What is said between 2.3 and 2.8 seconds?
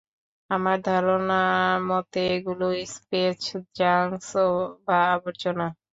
ওগুলো